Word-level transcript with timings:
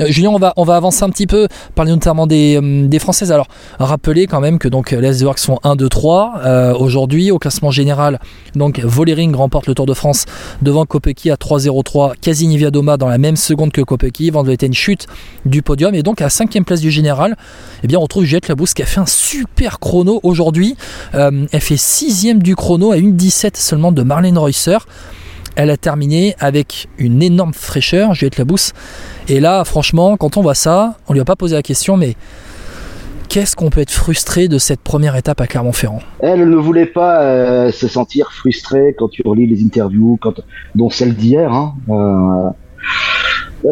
Euh, 0.00 0.06
Julien, 0.08 0.30
on 0.30 0.64
va, 0.64 0.76
avancer 0.76 1.04
un 1.04 1.10
petit 1.10 1.26
peu, 1.26 1.48
parler 1.74 1.92
notamment 1.92 2.26
des, 2.26 2.58
euh, 2.62 2.98
Françaises. 2.98 3.30
Alors, 3.30 3.46
rappelez 3.78 4.26
quand 4.26 4.40
même 4.40 4.58
que 4.58 4.68
donc 4.68 4.90
les 4.90 5.22
Works 5.22 5.38
sont 5.38 5.58
1, 5.62 5.76
2, 5.76 5.88
3 5.88 6.74
aujourd'hui 6.78 7.30
au 7.30 7.38
classement 7.38 7.70
général. 7.70 8.18
Donc, 8.54 8.80
Volering 8.80 9.34
remporte 9.34 9.66
le 9.66 9.74
Tour 9.74 9.86
de 9.86 9.94
France 9.94 10.24
devant 10.62 10.86
Kopecky 10.86 11.30
à 11.30 11.36
3-0-3, 11.36 12.14
Casigny 12.20 12.56
Viadoma 12.56 12.96
dans 12.96 13.08
la 13.08 13.18
même 13.18 13.36
seconde 13.36 13.72
que 13.72 13.82
Kopecky. 13.82 14.30
Van 14.30 14.42
Vleuten 14.42 14.72
chute 14.72 15.06
du 15.44 15.62
podium 15.62 15.94
et 15.94 16.02
donc 16.02 16.20
à 16.22 16.30
5 16.30 16.64
place 16.64 16.80
du 16.80 16.90
général, 16.90 17.36
eh 17.82 17.96
on 17.96 18.00
retrouve 18.00 18.24
Juliette 18.24 18.48
Labousse 18.48 18.74
qui 18.74 18.82
a 18.82 18.86
fait 18.86 19.00
un 19.00 19.06
super 19.06 19.78
chrono 19.78 20.20
aujourd'hui. 20.22 20.76
Euh, 21.14 21.46
elle 21.52 21.60
fait 21.60 21.76
6 21.76 22.34
du 22.36 22.56
chrono 22.56 22.92
à 22.92 22.96
1-17 22.96 23.56
seulement 23.56 23.92
de 23.92 24.02
Marlène 24.02 24.38
Reusser. 24.38 24.78
Elle 25.56 25.70
a 25.70 25.78
terminé 25.78 26.34
avec 26.38 26.86
une 26.98 27.22
énorme 27.22 27.54
fraîcheur, 27.54 28.12
Juliette 28.12 28.36
Labousse. 28.36 28.74
Et 29.28 29.40
là, 29.40 29.64
franchement, 29.64 30.18
quand 30.18 30.36
on 30.36 30.42
voit 30.42 30.54
ça, 30.54 30.98
on 31.08 31.14
lui 31.14 31.20
a 31.20 31.24
pas 31.24 31.34
posé 31.34 31.56
la 31.56 31.62
question, 31.62 31.96
mais 31.96 32.14
qu'est-ce 33.30 33.56
qu'on 33.56 33.70
peut 33.70 33.80
être 33.80 33.90
frustré 33.90 34.48
de 34.48 34.58
cette 34.58 34.80
première 34.80 35.16
étape 35.16 35.40
à 35.40 35.46
Clermont-Ferrand? 35.46 36.00
Elle 36.20 36.48
ne 36.48 36.56
voulait 36.56 36.86
pas 36.86 37.22
euh, 37.22 37.72
se 37.72 37.88
sentir 37.88 38.32
frustrée 38.32 38.94
quand 38.98 39.08
tu 39.08 39.22
relis 39.24 39.46
les 39.46 39.64
interviews, 39.64 40.18
dont 40.74 40.90
celle 40.90 41.14
d'hier. 41.14 41.50
Hein. 41.50 41.74
Euh, 41.88 42.50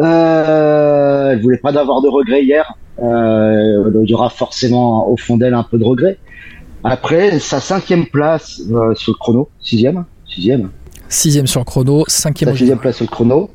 euh, 0.01 1.37
voulait 1.41 1.57
pas 1.57 1.71
d'avoir 1.71 2.01
de 2.01 2.07
regrets 2.07 2.43
hier. 2.43 2.73
Euh, 2.99 3.91
il 4.03 4.09
y 4.09 4.13
aura 4.15 4.29
forcément 4.29 5.07
au 5.07 5.17
fond 5.17 5.37
d'elle 5.37 5.53
un 5.53 5.63
peu 5.63 5.77
de 5.77 5.83
regrets. 5.83 6.17
Après, 6.83 7.37
sa 7.39 7.59
cinquième 7.59 8.07
place 8.07 8.61
sur 8.95 9.11
le 9.11 9.17
chrono, 9.19 9.49
sixième, 9.59 10.05
sixième. 10.27 10.69
Sixième 11.15 11.47
sur 11.47 11.61
le 11.61 11.65
chrono, 11.65 12.03
cinquième. 12.07 12.49
Sa 12.49 12.57
sixième 12.57 12.77
place 12.77 12.97
sur 12.97 13.05
le 13.05 13.09
chrono. 13.09 13.49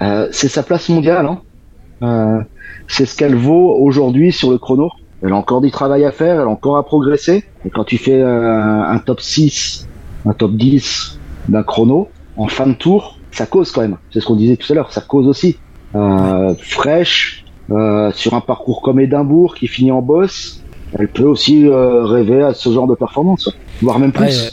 Euh, 0.00 0.28
c'est 0.32 0.48
sa 0.48 0.62
place 0.62 0.88
mondiale. 0.88 1.26
Hein. 1.26 1.40
Euh, 2.00 2.42
c'est 2.88 3.04
ce 3.04 3.14
qu'elle 3.14 3.34
vaut 3.34 3.76
aujourd'hui 3.78 4.32
sur 4.32 4.50
le 4.50 4.56
chrono. 4.56 4.88
Elle 5.22 5.32
a 5.32 5.36
encore 5.36 5.60
du 5.60 5.70
travail 5.70 6.06
à 6.06 6.10
faire, 6.10 6.40
elle 6.40 6.46
a 6.46 6.48
encore 6.48 6.78
à 6.78 6.86
progresser. 6.86 7.44
Et 7.66 7.70
quand 7.70 7.84
tu 7.84 7.98
fais 7.98 8.14
euh, 8.14 8.82
un 8.82 8.98
top 8.98 9.20
6, 9.20 9.86
un 10.24 10.32
top 10.32 10.52
10 10.56 11.18
d'un 11.50 11.62
chrono, 11.62 12.08
en 12.38 12.48
fin 12.48 12.66
de 12.66 12.72
tour, 12.72 13.18
ça 13.30 13.44
cause 13.44 13.72
quand 13.72 13.82
même. 13.82 13.98
C'est 14.10 14.20
ce 14.20 14.26
qu'on 14.26 14.36
disait 14.36 14.56
tout 14.56 14.72
à 14.72 14.76
l'heure, 14.76 14.90
ça 14.90 15.02
cause 15.02 15.26
aussi. 15.26 15.58
Fraîche, 15.92 17.44
sur 17.68 18.34
un 18.34 18.40
parcours 18.40 18.80
comme 18.80 19.00
Édimbourg 19.00 19.54
qui 19.54 19.66
finit 19.66 19.92
en 19.92 20.00
boss, 20.00 20.62
elle 20.98 21.08
peut 21.08 21.24
aussi 21.24 21.68
rêver 21.68 22.42
à 22.42 22.54
ce 22.54 22.72
genre 22.72 22.86
de 22.86 22.94
performance, 22.94 23.50
voire 23.82 23.98
même 23.98 24.12
plus. 24.12 24.24
Ouais, 24.24 24.50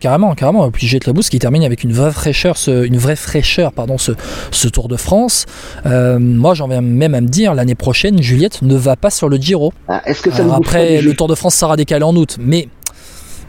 carrément, 0.00 0.34
carrément. 0.34 0.70
Puis 0.70 0.86
Jette 0.86 1.06
Labousse 1.06 1.28
qui 1.28 1.38
termine 1.38 1.64
avec 1.64 1.84
une 1.84 1.92
vraie 1.92 2.12
fraîcheur, 2.12 2.56
ce, 2.56 2.84
une 2.84 2.96
vraie 2.96 3.16
fraîcheur, 3.16 3.72
pardon, 3.72 3.98
ce, 3.98 4.12
ce 4.50 4.68
Tour 4.68 4.88
de 4.88 4.96
France. 4.96 5.46
Euh, 5.86 6.18
moi, 6.18 6.54
j'en 6.54 6.68
viens 6.68 6.80
même 6.80 7.14
à 7.14 7.20
me 7.20 7.28
dire 7.28 7.54
l'année 7.54 7.74
prochaine, 7.74 8.22
Juliette 8.22 8.62
ne 8.62 8.76
va 8.76 8.96
pas 8.96 9.10
sur 9.10 9.28
le 9.28 9.36
Giro. 9.36 9.72
Ah, 9.88 10.02
est-ce 10.06 10.22
que 10.22 10.30
ça 10.30 10.44
après, 10.54 11.00
le 11.00 11.14
Tour 11.14 11.28
de 11.28 11.34
France 11.34 11.54
sera 11.54 11.76
décalé 11.76 12.04
en 12.04 12.14
août, 12.16 12.36
mais. 12.40 12.68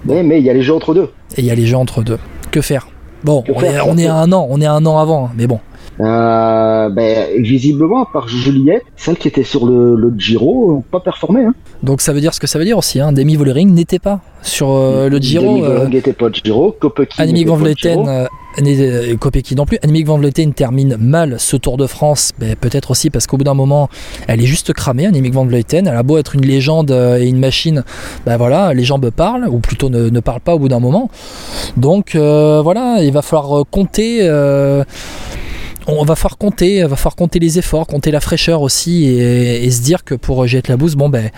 Mais 0.06 0.24
mais 0.24 0.40
il 0.40 0.46
y 0.46 0.50
a 0.50 0.54
les 0.54 0.62
jeux 0.62 0.76
entre 0.76 0.94
deux. 0.94 1.10
Et 1.36 1.42
il 1.42 1.46
y 1.46 1.52
a 1.52 1.56
les 1.56 1.66
jeux 1.66 1.78
entre 1.78 2.04
deux. 2.04 2.20
Que 2.52 2.62
faire? 2.62 2.88
Bon, 3.24 3.44
on, 3.54 3.62
est, 3.62 3.80
on 3.82 3.98
est, 3.98 4.08
à 4.08 4.16
un 4.16 4.32
an, 4.32 4.48
on 4.50 4.62
est 4.62 4.66
à 4.66 4.74
un 4.74 4.86
an 4.86 5.00
avant, 5.00 5.26
hein, 5.26 5.32
mais 5.36 5.48
bon. 5.48 5.60
Euh, 6.00 6.90
ben, 6.90 7.42
visiblement, 7.42 8.04
à 8.04 8.10
part 8.12 8.28
Juliette, 8.28 8.84
celle 8.96 9.18
qui 9.18 9.28
était 9.28 9.44
sur 9.44 9.66
le, 9.66 9.96
le 9.96 10.14
Giro, 10.18 10.74
n'ont 10.74 10.82
pas 10.82 11.00
performé. 11.00 11.44
Hein. 11.44 11.54
Donc 11.82 12.02
ça 12.02 12.14
veut 12.14 12.22
dire 12.22 12.34
ce 12.34 12.40
que 12.40 12.48
ça 12.48 12.60
veut 12.60 12.66
dire 12.66 12.78
aussi. 12.78 13.00
Hein. 13.00 13.12
Demi 13.12 13.36
Vollering 13.36 13.74
n'était 13.74 14.00
pas 14.00 14.20
sur 14.44 14.70
euh, 14.70 15.10
le 15.10 15.18
Giro. 15.18 15.46
Demi 15.46 15.62
Vollering 15.62 15.94
n'était 15.94 16.14
pas 16.14 16.32
Giro. 16.32 16.76
Kopecky 16.80 17.20
Annemiek 17.22 17.48
van 17.48 17.56
Vleuten, 17.56 18.08
euh, 18.08 19.16
Kopecky 19.18 19.56
non 19.56 19.66
plus. 19.66 19.80
Annemiek 19.82 20.06
van 20.06 20.20
Vleuten 20.20 20.54
termine 20.54 20.98
mal 21.00 21.40
ce 21.40 21.58
Tour 21.58 21.78
de 21.78 21.88
France. 21.88 22.32
Ben, 22.38 22.56
Peut-être 22.56 22.92
aussi 22.92 23.10
parce 23.10 23.26
qu'au 23.26 23.38
bout 23.38 23.44
d'un 23.44 23.56
moment, 23.56 23.90
elle 24.28 24.42
est 24.42 24.48
juste 24.48 24.74
cramée. 24.74 25.08
Annemiek 25.08 25.34
van 25.34 25.46
Vleuten, 25.46 25.88
elle 25.88 25.98
a 25.98 26.04
beau 26.04 26.20
être 26.20 26.36
une 26.36 26.46
légende 26.46 26.92
et 26.92 27.26
une 27.26 27.40
machine, 27.40 27.84
ben 28.26 28.38
voilà, 28.38 28.74
les 28.76 28.84
jambes 28.84 29.10
parlent 29.10 29.48
ou 29.50 29.60
plutôt 29.60 29.90
ne, 29.90 30.10
ne 30.10 30.20
parlent 30.20 30.42
pas 30.42 30.54
au 30.54 30.60
bout 30.60 30.70
d'un 30.70 30.80
moment. 30.80 31.10
Donc 31.76 32.16
voilà, 32.16 33.00
il 33.02 33.12
va 33.12 33.24
falloir 33.24 33.64
compter 33.72 34.22
on 35.88 36.04
va 36.04 36.16
falloir 36.16 36.38
compter, 36.38 36.84
va 36.84 36.96
falloir 36.96 37.16
compter 37.16 37.40
les 37.40 37.60
efforts, 37.60 37.88
compter 37.88 38.12
la 38.12 38.20
fraîcheur 38.20 38.62
aussi 38.62 39.06
et, 39.06 39.70
se 39.72 39.82
dire 39.82 40.04
que 40.04 40.16
pour 40.16 40.46
Jette 40.48 40.68
la 40.68 40.78
bon 40.78 41.10
ben 41.10 41.30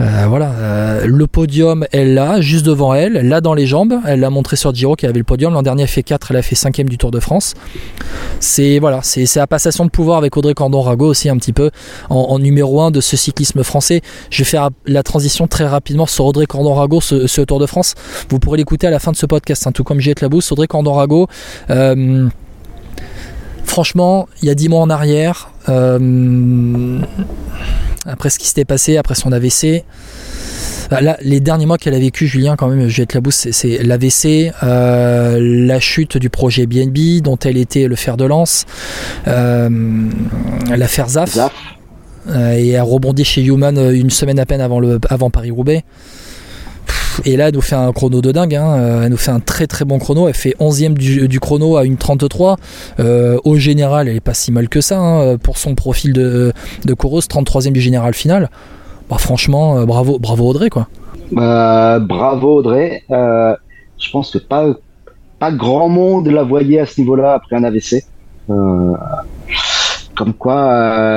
euh, 0.00 0.26
voilà, 0.28 0.52
euh, 0.52 1.06
le 1.06 1.26
podium 1.26 1.86
elle 1.92 2.14
l'a 2.14 2.40
juste 2.40 2.64
devant 2.64 2.94
elle, 2.94 3.28
l'a 3.28 3.40
dans 3.40 3.54
les 3.54 3.66
jambes, 3.66 3.94
elle 4.06 4.20
l'a 4.20 4.30
montré 4.30 4.56
sur 4.56 4.74
Giro 4.74 4.96
qui 4.96 5.06
avait 5.06 5.18
le 5.18 5.24
podium, 5.24 5.52
l'an 5.52 5.62
dernier 5.62 5.82
elle 5.82 5.88
fait 5.88 6.02
4, 6.02 6.30
elle 6.30 6.36
a 6.36 6.42
fait 6.42 6.54
5 6.54 6.80
du 6.82 6.98
Tour 6.98 7.10
de 7.10 7.20
France. 7.20 7.54
C'est 8.38 8.78
voilà, 8.78 9.00
c'est 9.02 9.34
la 9.36 9.46
passation 9.46 9.84
de 9.84 9.90
pouvoir 9.90 10.18
avec 10.18 10.36
Audrey 10.36 10.54
Candon-Rago 10.54 11.06
aussi 11.06 11.28
un 11.28 11.36
petit 11.36 11.52
peu 11.52 11.70
en, 12.08 12.38
numéro 12.38 12.80
1 12.80 12.90
de 12.90 13.00
ce 13.00 13.16
cyclisme 13.16 13.62
français. 13.62 14.00
Je 14.30 14.38
vais 14.38 14.48
faire 14.48 14.70
la 14.86 15.02
transition 15.02 15.46
très 15.46 15.66
rapidement 15.66 16.06
sur 16.06 16.24
Audrey 16.24 16.46
Candon-Rago, 16.46 17.00
ce, 17.00 17.40
Tour 17.40 17.58
de 17.58 17.66
France. 17.66 17.94
Vous 18.28 18.38
pourrez 18.38 18.58
l'écouter 18.58 18.86
à 18.86 18.90
la 18.90 18.98
fin 18.98 19.12
de 19.12 19.16
ce 19.16 19.26
podcast, 19.26 19.66
hein, 19.66 19.72
tout 19.72 19.84
comme 19.84 20.00
Jette 20.00 20.20
Labousse, 20.20 20.52
Audrey 20.52 20.66
Candon-Rago. 20.66 21.26
Euh, 21.70 22.28
Franchement, 23.70 24.28
il 24.42 24.48
y 24.48 24.50
a 24.50 24.56
dix 24.56 24.68
mois 24.68 24.80
en 24.80 24.90
arrière, 24.90 25.52
euh, 25.68 26.98
après 28.04 28.28
ce 28.28 28.40
qui 28.40 28.48
s'était 28.48 28.64
passé, 28.64 28.96
après 28.96 29.14
son 29.14 29.30
AVC, 29.30 29.84
bah 30.90 31.00
là, 31.00 31.16
les 31.22 31.38
derniers 31.38 31.66
mois 31.66 31.78
qu'elle 31.78 31.94
a 31.94 32.00
vécu, 32.00 32.26
Julien, 32.26 32.56
quand 32.56 32.66
même, 32.66 32.88
je 32.88 32.96
vais 32.96 33.04
être 33.04 33.14
la 33.14 33.20
bouche, 33.20 33.46
c'est 33.52 33.78
l'AVC, 33.84 34.52
euh, 34.64 35.38
la 35.40 35.78
chute 35.78 36.16
du 36.16 36.30
projet 36.30 36.66
BNB, 36.66 37.22
dont 37.22 37.36
elle 37.36 37.56
était 37.56 37.86
le 37.86 37.94
fer 37.94 38.16
de 38.16 38.24
lance, 38.24 38.66
euh, 39.28 39.70
l'affaire 40.76 41.08
ZAF, 41.08 41.38
et 42.28 42.70
elle 42.70 42.82
rebondit 42.82 43.24
chez 43.24 43.44
Human 43.44 43.78
une 43.94 44.10
semaine 44.10 44.40
à 44.40 44.46
peine 44.46 44.62
avant, 44.62 44.80
avant 45.08 45.30
Paris-Roubaix. 45.30 45.84
Et 47.24 47.36
là, 47.36 47.48
elle 47.48 47.54
nous 47.54 47.60
fait 47.60 47.76
un 47.76 47.92
chrono 47.92 48.20
de 48.20 48.32
dingue. 48.32 48.54
Hein. 48.54 48.76
Euh, 48.78 49.02
elle 49.04 49.10
nous 49.10 49.16
fait 49.16 49.30
un 49.30 49.40
très 49.40 49.66
très 49.66 49.84
bon 49.84 49.98
chrono. 49.98 50.28
Elle 50.28 50.34
fait 50.34 50.54
11ème 50.60 50.94
du, 50.94 51.40
chrono 51.40 51.76
à 51.76 51.84
une 51.84 51.96
33. 51.96 52.56
Euh, 52.98 53.38
au 53.44 53.56
général, 53.56 54.08
elle 54.08 54.16
est 54.16 54.20
pas 54.20 54.34
si 54.34 54.52
mal 54.52 54.68
que 54.68 54.80
ça 54.80 54.98
hein, 54.98 55.36
pour 55.38 55.58
son 55.58 55.74
profil 55.74 56.12
de, 56.12 56.52
de 56.84 56.94
coureuse. 56.94 57.26
33ème 57.26 57.72
du 57.72 57.80
général 57.80 58.14
final. 58.14 58.50
Bah, 59.08 59.18
franchement, 59.18 59.78
euh, 59.78 59.86
bravo, 59.86 60.18
bravo 60.18 60.48
Audrey 60.48 60.70
quoi. 60.70 60.88
Bah, 61.32 61.98
bravo 62.00 62.58
Audrey. 62.58 63.02
je 63.10 64.10
pense 64.12 64.30
que 64.30 64.38
pas, 64.38 64.66
pas 65.38 65.52
grand 65.52 65.88
monde 65.88 66.28
la 66.28 66.42
voyait 66.42 66.80
à 66.80 66.86
ce 66.86 67.00
niveau-là 67.00 67.34
après 67.34 67.56
un 67.56 67.64
AVC. 67.64 68.04
comme 68.46 70.34
quoi, 70.38 70.70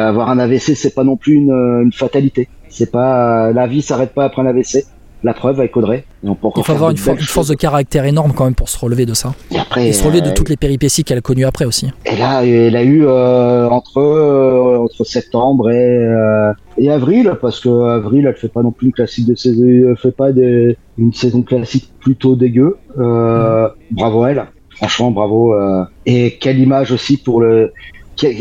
avoir 0.07 0.29
un 0.29 0.39
AVC, 0.39 0.75
c'est 0.75 0.93
pas 0.93 1.03
non 1.03 1.17
plus 1.17 1.33
une, 1.33 1.81
une 1.83 1.93
fatalité. 1.93 2.49
C'est 2.69 2.91
pas 2.91 3.51
la 3.51 3.67
vie 3.67 3.83
s'arrête 3.83 4.13
pas 4.15 4.25
après 4.25 4.41
un 4.41 4.47
AVC 4.47 4.85
la 5.23 5.33
preuve 5.33 5.59
avec 5.59 5.75
Audrey. 5.77 6.05
Il 6.23 6.35
faut 6.63 6.71
avoir 6.71 6.91
une, 6.91 6.97
force 6.97 7.47
de 7.47 7.55
caractère 7.55 8.05
énorme 8.05 8.33
quand 8.33 8.45
même 8.45 8.55
pour 8.55 8.69
se 8.69 8.77
relever 8.77 9.05
de 9.05 9.13
ça. 9.13 9.33
Et, 9.51 9.57
après, 9.57 9.91
se 9.91 10.03
relever 10.03 10.21
de 10.21 10.29
euh, 10.29 10.33
toutes 10.33 10.49
les 10.49 10.57
péripéties 10.57 11.03
qu'elle 11.03 11.17
a 11.17 11.21
connues 11.21 11.45
après 11.45 11.65
aussi. 11.65 11.89
Et 12.05 12.15
là, 12.17 12.45
elle 12.45 12.75
a 12.75 12.83
eu 12.83 13.05
euh, 13.05 13.69
entre 13.69 13.99
euh, 13.99 14.83
entre 14.83 15.03
septembre 15.03 15.71
et 15.71 16.07
et 16.77 16.89
avril, 16.89 17.37
parce 17.41 17.59
que 17.59 17.69
avril, 17.69 18.25
elle 18.27 18.35
fait 18.35 18.47
pas 18.47 18.63
non 18.63 18.71
plus 18.71 18.87
une 18.87 18.93
classique 18.93 19.27
de 19.27 19.35
saison, 19.35 19.63
elle 19.65 19.97
fait 19.97 20.11
pas 20.11 20.31
des, 20.31 20.75
une 20.97 21.13
saison 21.13 21.41
classique 21.41 21.89
plutôt 21.99 22.35
dégueu. 22.35 22.77
Bravo 22.97 24.25
elle, 24.25 24.45
franchement 24.75 25.11
bravo. 25.11 25.55
et 26.05 26.37
quelle 26.39 26.59
image 26.59 26.91
aussi 26.91 27.17
pour 27.17 27.41
le 27.41 27.71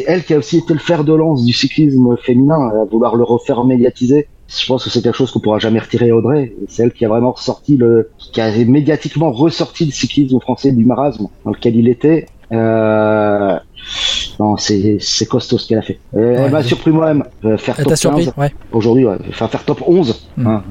elle 0.06 0.22
qui 0.22 0.34
a 0.34 0.38
aussi 0.38 0.59
été 0.59 0.72
le 0.72 0.78
fer 0.78 1.03
de 1.03 1.12
lance 1.12 1.44
du 1.44 1.53
cyclisme 1.53 2.16
féminin, 2.22 2.69
à 2.69 2.84
vouloir 2.84 3.16
le 3.16 3.25
refaire 3.25 3.64
médiatiser 3.64 4.28
je 4.49 4.67
pense 4.67 4.85
que 4.85 4.91
c'est 4.91 5.03
quelque 5.03 5.17
chose 5.17 5.31
qu'on 5.31 5.41
pourra 5.41 5.59
jamais 5.59 5.79
retirer 5.79 6.11
à 6.11 6.17
Audrey. 6.17 6.55
C'est 6.69 6.83
elle 6.83 6.93
qui 6.93 7.05
a 7.05 7.09
vraiment 7.09 7.33
ressorti 7.33 7.77
le, 7.77 8.11
qui 8.33 8.41
a 8.41 8.51
médiatiquement 8.65 9.33
ressorti 9.33 9.87
le 9.87 9.93
cyclisme 9.93 10.41
français 10.41 10.73
du 10.73 10.85
marasme 10.85 11.29
dans 11.45 11.53
lequel 11.53 11.77
il 11.77 11.89
était. 11.89 12.27
Euh, 12.53 13.59
non, 14.39 14.57
c'est, 14.59 14.99
c'est 15.01 15.27
costaud 15.27 15.59
ce 15.59 15.69
qu'elle 15.69 15.79
a 15.79 15.83
fait. 15.83 15.99
Elle 16.13 16.51
m'a 16.51 16.63
surpris 16.63 16.91
moi-même. 16.91 17.25
Euh, 17.45 17.57
faire 17.57 17.77
top 17.77 17.94
15. 17.94 18.33
Ouais. 18.37 18.53
Aujourd'hui, 18.73 19.06
ouais. 19.06 19.17
Enfin, 19.31 19.49
faire 19.49 19.65
top 19.65 19.83
11. 19.87 20.29
Mm. 20.37 20.47
Hein, 20.47 20.62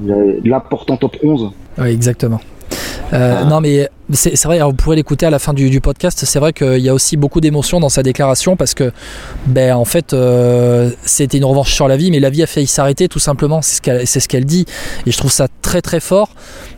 l'important 0.44 0.96
top 0.96 1.16
11. 1.22 1.50
Oui, 1.78 1.88
exactement. 1.88 2.40
Euh, 3.12 3.40
ah. 3.40 3.44
Non, 3.44 3.60
mais 3.60 3.88
c'est 4.14 4.44
vrai, 4.44 4.60
vous 4.60 4.72
pourrez 4.72 4.96
l'écouter 4.96 5.26
à 5.26 5.30
la 5.30 5.38
fin 5.38 5.52
du, 5.52 5.80
podcast. 5.80 6.24
C'est 6.24 6.38
vrai 6.38 6.52
qu'il 6.52 6.78
y 6.78 6.88
a 6.88 6.94
aussi 6.94 7.16
beaucoup 7.16 7.40
d'émotions 7.40 7.80
dans 7.80 7.88
sa 7.88 8.02
déclaration 8.02 8.56
parce 8.56 8.74
que, 8.74 8.92
ben, 9.46 9.74
en 9.74 9.84
fait, 9.84 10.12
euh, 10.12 10.90
c'était 11.04 11.38
une 11.38 11.44
revanche 11.44 11.72
sur 11.72 11.88
la 11.88 11.96
vie, 11.96 12.10
mais 12.10 12.20
la 12.20 12.30
vie 12.30 12.42
a 12.42 12.46
failli 12.46 12.66
s'arrêter 12.66 13.08
tout 13.08 13.18
simplement. 13.18 13.62
C'est 13.62 13.76
ce 13.76 14.28
qu'elle 14.28 14.42
ce 14.42 14.46
dit. 14.46 14.66
Et 15.06 15.12
je 15.12 15.18
trouve 15.18 15.32
ça 15.32 15.48
très 15.62 15.82
très 15.82 16.00
fort. 16.00 16.30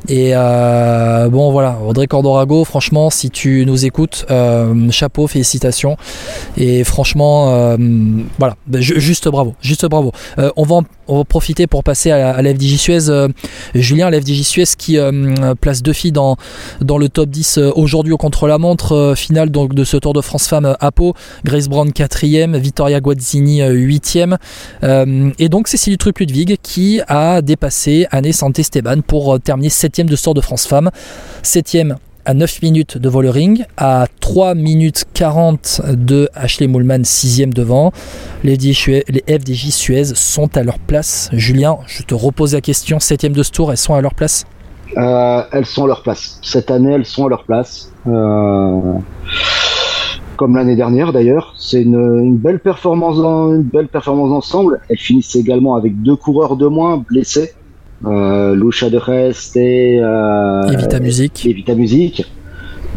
Et 0.09 0.31
euh, 0.35 1.29
bon, 1.29 1.51
voilà, 1.51 1.79
Audrey 1.87 2.07
Cordorago, 2.07 2.65
franchement, 2.65 3.11
si 3.11 3.31
tu 3.31 3.65
nous 3.67 3.85
écoutes, 3.85 4.27
euh, 4.31 4.91
chapeau, 4.91 5.27
félicitations. 5.27 5.97
Et 6.57 6.85
franchement, 6.85 7.77
voilà, 8.39 8.57
ben, 8.67 8.81
juste 8.81 9.29
bravo, 9.29 9.55
juste 9.61 9.87
bravo. 9.87 10.13
on, 10.57 10.63
va 10.65 10.81
on 11.09 11.19
va 11.19 11.25
profiter 11.25 11.67
pour 11.67 11.83
passer 11.85 12.11
à, 12.11 12.35
à 12.35 12.43
la 12.43 12.55
FDJ 12.55 12.77
Suez. 12.77 13.27
Julien, 13.75 14.11
la 14.11 14.21
FDJ 14.21 14.43
Suez 14.43 14.65
qui 14.77 14.99
place 15.61 15.83
deux 15.83 15.93
filles 15.93 16.13
dans, 16.13 16.37
dans 16.81 16.99
le 16.99 17.09
top 17.09 17.24
top 17.25 17.31
10 17.31 17.59
aujourd'hui 17.75 18.13
au 18.13 18.19
contre-la-montre. 18.19 19.15
finale 19.17 19.49
donc 19.49 19.75
de 19.75 19.83
ce 19.83 19.97
Tour 19.97 20.13
de 20.13 20.21
France 20.21 20.47
Femmes 20.47 20.77
à 20.79 20.93
Pau. 20.93 21.15
Grace 21.43 21.69
Brown 21.69 21.89
4ème, 21.89 22.55
Vittoria 22.59 23.01
Guazzini 23.01 23.63
8ème. 23.63 24.37
et 25.39 25.49
donc 25.49 25.69
Cécilie 25.69 25.97
Truc-Ludwig 25.97 26.59
qui 26.63 27.01
a 27.09 27.41
dépassé 27.41 28.07
Anne 28.11 28.31
Santé 28.33 28.61
Esteban 28.61 29.01
pour 29.01 29.41
terminer 29.41 29.69
7ème 29.69 30.05
de 30.05 30.17
ce 30.17 30.25
Tour 30.25 30.35
de 30.35 30.43
France 30.43 30.67
Femmes. 30.67 30.91
7ème 31.43 31.97
à 32.27 32.35
9 32.35 32.61
minutes 32.63 32.99
de 32.99 33.09
Vollering, 33.09 33.65
à 33.79 34.07
3 34.21 34.55
minutes 34.55 35.05
40 35.15 35.81
de 35.95 36.29
Ashley 36.35 36.67
Moulman, 36.67 37.03
6ème 37.03 37.55
devant. 37.55 37.93
Les, 38.43 38.57
FDJ 38.57 39.71
Suez 39.71 40.05
sont 40.15 40.55
à 40.59 40.63
leur 40.63 40.79
place. 40.79 41.31
Julien, 41.33 41.79
je 41.87 42.03
te 42.03 42.15
repose 42.15 42.53
la 42.53 42.61
question, 42.61 42.99
7ème 42.99 43.33
de 43.33 43.43
ce 43.43 43.51
tour, 43.51 43.73
elles 43.73 43.79
sont 43.79 43.95
à 43.95 44.03
leur 44.03 44.15
place? 44.15 44.45
Euh, 44.97 45.43
Elles 45.53 45.67
sont 45.67 45.85
à 45.85 45.89
leur 45.89 46.03
place. 46.03 46.39
Cette 46.43 46.71
année, 46.71 46.93
elles 46.93 47.07
sont 47.07 47.27
à 47.27 47.29
leur 47.29 47.45
place. 47.45 47.93
Euh, 48.07 48.81
comme 50.37 50.57
l'année 50.57 50.77
dernière 50.77 51.13
d'ailleurs. 51.13 51.55
C'est 51.59 51.83
une, 51.83 52.37
belle 52.37 52.61
performance 52.61 53.17
une 53.17 53.63
belle 53.63 53.89
performance 53.89 54.33
ensemble. 54.33 54.81
Elles 54.89 54.99
finissent 54.99 55.37
également 55.37 55.77
avec 55.77 56.03
deux 56.03 56.17
coureurs 56.17 56.57
de 56.57 56.67
moins 56.67 56.99
blessés 56.99 57.53
euh, 58.07 58.55
Lucha 58.55 58.91
de 58.91 58.99
Rest 58.99 59.57
et, 59.57 59.99
euh, 60.01 60.71
Evita 60.71 61.01
Music, 61.01 61.47
Evita 61.47 61.75
Music 61.75 62.31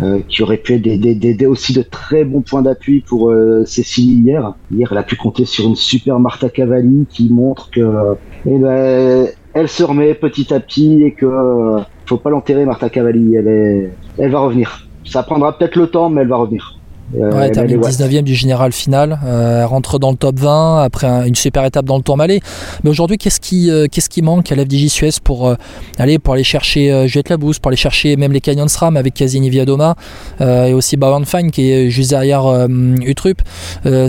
euh, 0.02 0.20
qui 0.28 0.44
aurait 0.44 0.58
pu 0.58 0.74
être 0.74 0.82
des, 0.82 0.98
des, 0.98 1.16
des, 1.16 1.46
aussi 1.46 1.74
de 1.74 1.82
très 1.82 2.26
bons 2.26 2.42
points 2.42 2.62
d'appui 2.62 3.02
pour 3.02 3.34
Cécilie 3.66 4.22
hier. 4.22 4.54
Hier, 4.72 4.88
elle 4.92 4.98
a 4.98 5.04
pu 5.04 5.16
compter 5.16 5.46
sur 5.46 5.66
une 5.66 5.76
super 5.76 6.20
Marta 6.20 6.50
Cavalli 6.50 7.06
qui 7.10 7.30
montre 7.30 7.70
que 7.72 8.16
eh 8.46 8.58
ben, 8.58 9.28
elle 9.58 9.70
se 9.70 9.84
remet 9.84 10.14
petit 10.14 10.54
à 10.54 10.60
petit 10.60 11.04
et 11.04 11.14
que 11.14 11.26
euh, 11.26 11.82
faut 12.06 12.18
pas 12.18 12.30
l'enterrer 12.30 12.64
Marta 12.66 12.90
Cavalli. 12.90 13.36
Elle 13.36 13.48
est, 13.48 13.92
elle 14.20 14.32
va 14.32 14.40
revenir. 14.40 14.88
Ça 15.04 15.24
prendra 15.24 15.58
peut-être 15.58 15.76
le 15.76 15.88
temps, 15.88 16.10
mais 16.10 16.22
elle 16.22 16.28
va 16.28 16.36
revenir. 16.36 16.77
Euh, 17.16 17.32
ouais, 17.32 17.48
elle 17.48 17.52
termine 17.52 17.80
19e 17.80 18.24
du 18.24 18.36
général 18.36 18.74
final, 18.74 19.20
euh, 19.26 19.62
elle 19.62 19.66
rentre 19.66 19.98
dans 19.98 20.12
le 20.12 20.18
top 20.18 20.38
20 20.40 20.84
après 20.84 21.08
une 21.28 21.36
super 21.36 21.64
étape 21.64 21.86
dans 21.86 21.98
le 21.98 22.04
Tourmalet. 22.04 22.42
Mais 22.84 22.90
aujourd'hui, 22.90 23.18
qu'est-ce 23.18 23.40
qui, 23.40 23.72
euh, 23.72 23.88
qu'est-ce 23.90 24.10
qui 24.10 24.22
manque 24.22 24.52
à 24.52 24.56
l'FDJ 24.56 24.88
Suez 24.88 25.12
pour 25.24 25.54
aller 25.98 26.20
pour 26.20 26.34
aller 26.34 26.44
chercher 26.44 27.08
Juliette 27.08 27.30
Labousse, 27.30 27.60
pour 27.60 27.70
aller 27.70 27.78
chercher 27.78 28.16
même 28.16 28.32
les 28.32 28.42
Canyon 28.42 28.68
SRAM 28.68 28.98
avec 28.98 29.14
Casini 29.14 29.50
Viadoma 29.50 29.96
et 30.40 30.74
aussi 30.74 30.98
Fine 31.26 31.52
qui 31.52 31.72
est 31.72 31.90
juste 31.90 32.10
derrière 32.10 32.68
Utrup, 33.06 33.42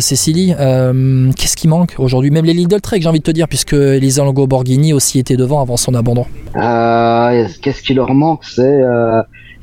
Cécilie. 0.01 0.55
qu'est-ce 0.57 1.57
qui 1.57 1.69
manque 1.69 1.95
aujourd'hui? 1.99 2.31
Même 2.31 2.45
les 2.45 2.55
Lidl 2.55 2.81
Trek, 2.81 3.01
j'ai 3.01 3.09
envie 3.09 3.19
de 3.19 3.25
te 3.25 3.31
dire, 3.31 3.49
puisque 3.49 3.75
Elisa 3.75 4.25
Longo 4.25 4.47
Borghini 4.47 4.93
aussi 4.93 5.19
était 5.19 5.37
devant 5.37 5.61
avant 5.61 5.77
son 5.77 5.95
abandon. 5.95 6.27
qu'est-ce 6.55 7.83
qui 7.83 7.95
leur 7.95 8.15
manque? 8.15 8.45
C'est 8.45 8.81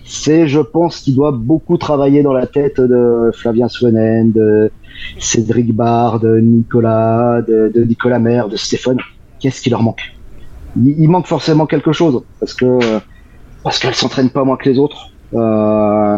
c'est, 0.05 0.47
je 0.47 0.59
pense, 0.59 0.99
qu'il 0.99 1.15
doit 1.15 1.31
beaucoup 1.31 1.77
travailler 1.77 2.21
dans 2.21 2.31
la 2.31 2.45
tête 2.45 2.79
de 2.79 3.31
Flavien 3.33 3.67
Swenen, 3.67 4.31
de 4.31 4.71
Cédric 5.19 5.73
Barr, 5.73 6.19
de 6.19 6.39
Nicolas, 6.39 7.41
de, 7.41 7.83
Nicolas 7.83 8.19
Maire, 8.19 8.47
de 8.47 8.55
Stéphane. 8.55 8.99
Qu'est-ce 9.39 9.61
qui 9.61 9.71
leur 9.71 9.81
manque? 9.81 10.15
Il, 10.77 11.09
manque 11.09 11.25
forcément 11.25 11.65
quelque 11.65 11.91
chose 11.93 12.21
parce 12.39 12.53
que 12.53 12.79
parce 13.63 13.79
qu'elles 13.79 13.95
s'entraînent 13.95 14.29
pas 14.29 14.43
moins 14.43 14.57
que 14.57 14.69
les 14.69 14.77
autres. 14.77 15.09
Euh, 15.33 16.17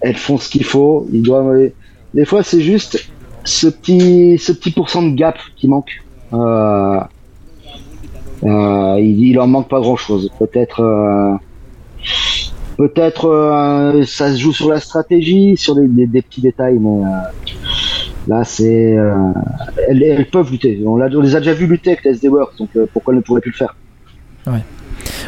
elles 0.00 0.16
font 0.16 0.38
ce 0.38 0.48
qu'il 0.48 0.64
faut. 0.64 1.06
Ils 1.12 1.22
doivent. 1.22 1.70
Des 2.14 2.24
fois, 2.24 2.42
c'est 2.42 2.60
juste 2.60 3.10
ce 3.44 3.66
petit 3.66 4.38
ce 4.38 4.52
petit 4.52 4.70
pourcent 4.70 5.02
de 5.02 5.14
gap 5.14 5.36
qui 5.56 5.68
manque. 5.68 6.02
Euh, 6.32 7.00
euh, 8.44 8.96
il, 8.98 9.26
il 9.26 9.40
en 9.40 9.48
manque 9.48 9.68
pas 9.68 9.80
grand 9.80 9.96
chose. 9.96 10.30
Peut-être 10.38 10.80
Peut-être 12.80 13.26
euh, 13.26 14.04
ça 14.06 14.32
se 14.32 14.38
joue 14.38 14.54
sur 14.54 14.70
la 14.70 14.80
stratégie, 14.80 15.54
sur 15.58 15.74
des, 15.76 16.22
petits 16.22 16.40
détails, 16.40 16.78
mais 16.78 17.04
euh, 17.04 17.52
là 18.26 18.42
c'est 18.42 18.96
euh, 18.96 19.32
elles, 19.86 20.26
peuvent 20.32 20.50
lutter. 20.50 20.82
On, 20.86 20.96
les 20.96 21.36
a 21.36 21.40
déjà 21.40 21.52
vu 21.52 21.66
lutter 21.66 21.90
avec 21.90 22.04
les 22.04 22.12
SD 22.12 22.28
Works, 22.28 22.56
donc 22.56 22.70
pourquoi 22.94 23.12
ne 23.12 23.20
pourraient 23.20 23.42
plus 23.42 23.50
le 23.50 23.56
faire? 23.58 23.76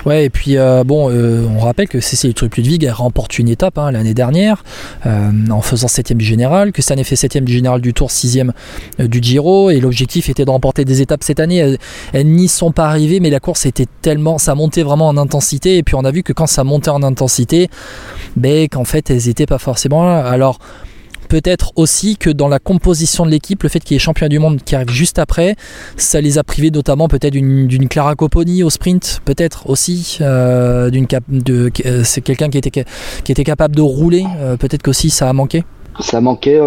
Ouais, 0.05 0.25
et 0.25 0.31
puis 0.31 0.57
euh, 0.57 0.83
bon, 0.85 1.11
euh, 1.11 1.47
on 1.49 1.61
rappelle 1.61 1.89
que 1.89 2.01
Cécile 2.01 2.35
Truc-Ludwig 2.35 2.87
a 2.87 2.93
remporté 2.93 3.41
une 3.41 3.49
étape 3.49 3.79
hein, 3.79 3.93
l'année 3.93 4.15
dernière 4.15 4.65
euh, 5.07 5.31
en 5.51 5.61
faisant 5.61 5.87
7ème 5.87 6.17
du 6.17 6.25
général, 6.25 6.73
que 6.73 6.83
cette 6.83 6.91
année 6.91 7.05
fait 7.05 7.15
7ème 7.15 7.45
du 7.45 7.53
général 7.53 7.81
du 7.81 7.95
Tour, 7.95 8.09
6ème 8.09 8.51
du 8.99 9.23
Giro, 9.23 9.71
et 9.71 9.79
l'objectif 9.81 10.29
était 10.29 10.45
de 10.45 10.51
remporter 10.51 10.85
des 10.85 11.03
étapes 11.03 11.23
cette 11.23 11.39
année. 11.39 11.77
Elles, 12.13 12.27
n'y 12.27 12.49
sont 12.49 12.73
pas 12.73 12.87
arrivées, 12.87 13.21
mais 13.21 13.31
la 13.31 13.41
course 13.41 13.67
était 13.67 13.87
tellement, 14.01 14.39
ça 14.39 14.55
montait 14.55 14.83
vraiment 14.83 15.09
en 15.09 15.17
intensité, 15.17 15.77
et 15.77 15.83
puis 15.83 15.95
on 15.95 16.05
a 16.05 16.11
vu 16.11 16.23
que 16.23 16.33
quand 16.33 16.47
ça 16.47 16.65
montait 16.65 16.91
en 16.91 17.03
intensité, 17.03 17.69
ben, 18.37 18.69
qu'en 18.69 18.85
fait 18.85 19.11
elles 19.11 19.27
n'étaient 19.27 19.47
pas 19.47 19.59
forcément 19.59 20.05
là. 20.05 20.27
Alors 20.27 20.59
peut-être 21.33 21.73
aussi 21.77 22.19
que 22.19 22.29
dans 22.29 22.47
la 22.47 22.59
composition 22.59 23.25
de 23.25 23.31
l'équipe, 23.31 23.63
le 23.63 23.71
fait 23.71 23.81
qu'il 23.81 23.95
y 23.95 23.97
ait 23.97 23.99
champion 23.99 24.29
du 24.29 24.39
monde 24.39 24.61
qui 24.63 24.75
arrive 24.77 24.91
juste 24.91 25.19
après, 25.19 25.57
ça 25.97 26.21
les 26.21 26.37
a 26.37 26.45
privés 26.45 26.71
notamment 26.71 27.09
peut-être 27.09 27.33
d'une 27.33 27.89
Clara 27.89 28.15
Coponi 28.17 28.63
au 28.63 28.69
sprint, 28.69 29.23
peut-être 29.25 29.71
aussi 29.71 30.19
euh, 30.21 30.91
euh, 30.93 32.01
c'est 32.05 32.21
quelqu'un 32.21 32.51
qui 32.51 32.59
était 32.59 32.85
qui 33.25 33.33
était 33.33 33.45
capable 33.45 33.75
de 33.75 33.81
rouler, 33.81 34.27
euh, 34.41 34.59
peut-être 34.59 34.83
qu'aussi 34.83 35.09
ça 35.09 35.31
a 35.31 35.33
manqué. 35.33 35.65
Ça 36.01 36.21
manquait 36.21 36.61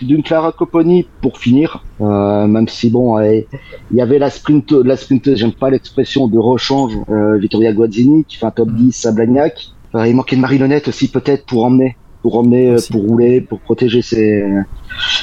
d'une 0.00 0.22
Clara 0.22 0.52
Coponi 0.52 1.06
pour 1.20 1.36
finir, 1.36 1.84
même 2.00 2.68
si 2.68 2.88
bon, 2.88 3.20
il 3.20 3.44
y 3.92 4.00
avait 4.00 4.18
la 4.18 4.30
sprint, 4.30 4.72
la 4.72 4.96
sprint, 4.96 5.34
j'aime 5.34 5.52
pas 5.52 5.68
l'expression 5.68 6.26
de 6.26 6.38
rechange, 6.38 6.92
Vittoria 7.38 7.74
Guazzini 7.74 8.24
qui 8.24 8.38
fait 8.38 8.46
un 8.46 8.50
top 8.50 8.70
10 8.70 9.04
mm. 9.04 9.08
à 9.08 9.12
Blagnac. 9.12 9.68
il 10.06 10.16
manquait 10.16 10.36
de 10.36 10.40
Marie-Lonette 10.40 10.88
aussi 10.88 11.08
peut-être 11.08 11.44
pour 11.44 11.66
emmener 11.66 11.96
pour 12.24 12.38
emmener, 12.38 12.70
euh, 12.70 12.78
pour 12.90 13.02
rouler, 13.02 13.42
pour 13.42 13.60
protéger 13.60 14.00
ses, 14.00 14.42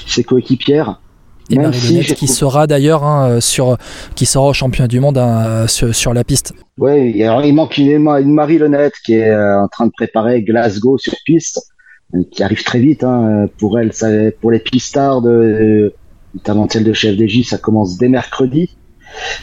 ses 0.06 0.24
coéquipières. 0.24 1.02
Et 1.50 1.58
Même 1.58 1.74
si 1.74 2.00
qui 2.14 2.28
sera 2.28 2.68
d'ailleurs 2.68 3.04
hein, 3.04 3.42
sur 3.42 3.76
qui 4.14 4.28
sera 4.28 4.46
au 4.46 4.54
championnat 4.54 4.88
du 4.88 5.00
monde 5.00 5.18
hein, 5.18 5.66
sur, 5.68 6.14
la 6.14 6.24
piste. 6.24 6.54
Oui, 6.78 7.14
il 7.16 7.54
manque 7.56 7.80
une, 7.80 8.08
une 8.08 8.34
Marie 8.36 8.60
Lenette 8.60 8.94
qui 9.04 9.16
est 9.16 9.32
euh, 9.32 9.64
en 9.64 9.68
train 9.68 9.88
de 9.88 9.92
préparer 9.92 10.44
Glasgow 10.44 11.00
sur 11.00 11.14
piste, 11.26 11.74
euh, 12.14 12.20
qui 12.32 12.44
arrive 12.44 12.64
très 12.64 12.80
vite 12.80 13.04
hein, 13.04 13.48
pour 13.58 13.80
elle. 13.80 13.94
Ça, 13.94 14.08
pour 14.40 14.52
les 14.52 14.60
pistards, 14.60 15.24
de, 15.24 15.92
notamment 16.36 16.70
celle 16.70 16.84
de 16.84 16.94
chef 16.94 17.18
DJ, 17.18 17.44
ça 17.44 17.58
commence 17.58 17.98
dès 17.98 18.10
mercredi. 18.10 18.78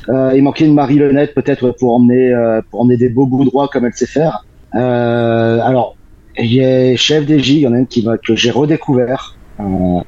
Euh, 0.09 0.33
il 0.37 0.45
manquait 0.45 0.65
une 0.65 0.75
Marie 0.75 0.99
Lenette 0.99 1.35
peut-être 1.35 1.73
pour 1.73 1.93
emmener 1.93 2.33
pour 2.71 2.83
emmener 2.83 2.97
des 2.97 3.09
beaux 3.09 3.27
bouts 3.27 3.45
droits 3.45 3.67
comme 3.67 3.85
elle 3.85 3.95
sait 3.95 4.07
faire. 4.07 4.45
Euh, 4.75 5.61
alors 5.63 5.97
j'ai 6.39 6.97
chef 6.97 7.27
DJ, 7.27 7.51
il 7.51 7.59
y 7.59 7.67
en 7.67 7.73
a 7.73 7.79
une 7.79 7.87
qui 7.87 8.07
que 8.25 8.37
j'ai 8.37 8.51
redécouvert. 8.51 9.37
Euh, 9.61 10.01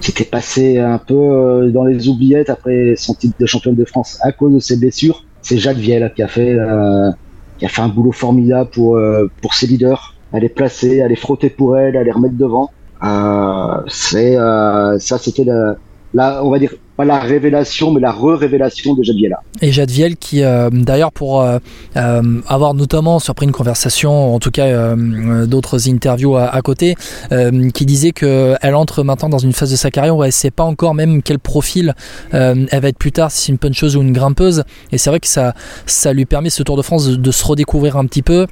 qui 0.00 0.10
était 0.10 0.24
passé 0.24 0.78
un 0.78 0.98
peu 0.98 1.14
euh, 1.14 1.70
dans 1.70 1.84
les 1.84 2.08
oubliettes 2.08 2.50
après 2.50 2.94
son 2.96 3.14
titre 3.14 3.36
de 3.38 3.46
championne 3.46 3.74
de 3.74 3.84
France 3.84 4.18
à 4.22 4.32
cause 4.32 4.54
de 4.54 4.58
ses 4.58 4.76
blessures. 4.76 5.24
C'est 5.42 5.58
Jacques 5.58 5.76
Viel 5.76 6.12
qui 6.14 6.22
a 6.22 6.28
fait 6.28 6.54
euh, 6.54 7.10
qui 7.58 7.66
a 7.66 7.68
fait 7.68 7.82
un 7.82 7.88
boulot 7.88 8.12
formidable 8.12 8.70
pour 8.70 8.96
euh, 8.96 9.30
pour 9.42 9.54
ses 9.54 9.66
leaders. 9.66 10.14
Elle 10.32 10.44
est 10.44 10.48
placée, 10.48 10.98
elle 10.98 11.12
est 11.12 11.16
frottée 11.16 11.50
pour 11.50 11.76
elle, 11.76 11.96
elle 11.96 12.04
les 12.04 12.12
remettre 12.12 12.36
devant. 12.36 12.70
Euh, 13.02 13.82
c'est 13.88 14.36
ça, 14.36 15.18
c'était 15.18 15.44
la, 15.44 15.76
la, 16.14 16.44
on 16.44 16.50
va 16.50 16.58
dire 16.58 16.74
la 17.04 17.18
révélation, 17.18 17.92
mais 17.92 18.00
la 18.00 18.12
re-révélation 18.12 18.94
de 18.94 19.02
Jadviel. 19.02 19.36
Et 19.62 19.72
Jadviel 19.72 20.16
qui, 20.16 20.42
euh, 20.42 20.70
d'ailleurs, 20.72 21.12
pour 21.12 21.42
euh, 21.42 21.58
euh, 21.96 22.40
avoir 22.46 22.74
notamment 22.74 23.18
surpris 23.18 23.46
une 23.46 23.52
conversation, 23.52 24.34
en 24.34 24.38
tout 24.38 24.50
cas 24.50 24.94
d'autres 25.46 25.88
interviews 25.88 26.36
à, 26.36 26.60
côté, 26.62 26.94
qui 27.74 27.86
disait 27.86 28.12
qu'elle 28.12 28.74
entre 28.74 29.02
maintenant 29.02 29.28
dans 29.28 29.38
une 29.38 29.52
phase 29.52 29.70
de 29.70 29.76
sa 29.76 29.90
carrière 29.90 30.16
où 30.16 30.22
elle 30.22 30.28
ne 30.28 30.32
sait 30.32 30.50
pas 30.50 30.64
encore 30.64 30.94
même 30.94 31.22
quel 31.22 31.38
profil 31.38 31.94
elle 32.32 32.68
va 32.80 32.88
être 32.88 32.98
plus 32.98 33.12
tard, 33.12 33.30
si 33.30 33.46
c'est 33.46 33.52
une 33.52 33.58
puncheuse 33.58 33.96
ou 33.96 34.02
une 34.02 34.12
grimpeuse. 34.12 34.64
Et 34.92 34.98
c'est 34.98 35.10
vrai 35.10 35.20
que 35.20 35.28
ça, 35.28 35.54
ça 35.86 36.12
lui 36.12 36.26
permet 36.26 36.50
ce 36.50 36.62
Tour 36.62 36.76
de 36.76 36.82
France 36.82 37.08
de 37.08 37.30
se 37.30 37.44
redécouvrir 37.44 37.96
un 37.96 38.06
petit 38.06 38.22
peu 38.22 38.46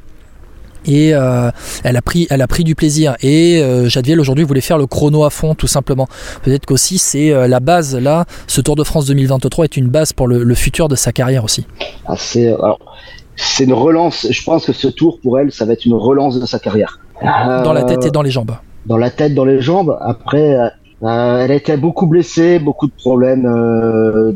et 0.86 1.14
euh, 1.14 1.50
elle 1.84 1.96
a 1.96 2.02
pris 2.02 2.26
elle 2.30 2.42
a 2.42 2.46
pris 2.46 2.64
du 2.64 2.74
plaisir. 2.74 3.16
Et 3.22 3.62
euh, 3.62 3.88
Jadviel 3.88 4.20
aujourd'hui 4.20 4.44
voulait 4.44 4.60
faire 4.60 4.78
le 4.78 4.86
chrono 4.86 5.24
à 5.24 5.30
fond 5.30 5.54
tout 5.54 5.66
simplement. 5.66 6.08
Peut-être 6.42 6.66
qu'aussi 6.66 6.98
c'est 6.98 7.32
euh, 7.32 7.48
la 7.48 7.60
base 7.60 7.96
là. 7.96 8.24
Ce 8.46 8.60
Tour 8.60 8.76
de 8.76 8.84
France 8.84 9.06
2023 9.06 9.64
est 9.64 9.76
une 9.76 9.88
base 9.88 10.12
pour 10.12 10.28
le, 10.28 10.54
futur 10.54 10.88
de 10.88 10.96
sa 10.96 11.12
carrière 11.12 11.44
aussi. 11.44 11.66
Ah, 12.06 12.14
c'est 12.16 12.52
c'est 13.36 13.64
une 13.64 13.72
relance. 13.72 14.26
Je 14.28 14.44
pense 14.44 14.66
que 14.66 14.72
ce 14.72 14.88
tour 14.88 15.20
pour 15.20 15.38
elle 15.38 15.52
ça 15.52 15.64
va 15.64 15.74
être 15.74 15.84
une 15.84 15.94
relance 15.94 16.40
de 16.40 16.46
sa 16.46 16.58
carrière. 16.58 16.98
Dans 17.22 17.72
la 17.72 17.84
tête 17.84 18.04
et 18.06 18.10
dans 18.10 18.22
les 18.22 18.30
jambes. 18.30 18.52
Dans 18.86 18.96
la 18.96 19.10
tête 19.10 19.34
dans 19.34 19.44
les 19.44 19.60
jambes. 19.60 19.96
Après 20.00 20.56
elle 21.00 21.06
a 21.06 21.54
été 21.54 21.76
beaucoup 21.76 22.06
blessée 22.06 22.58
beaucoup 22.58 22.88
de 22.88 22.92
problèmes 22.92 23.46